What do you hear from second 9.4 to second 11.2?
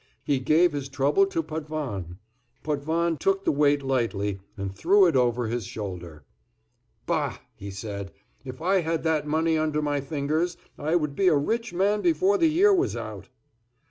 under my fingers, I would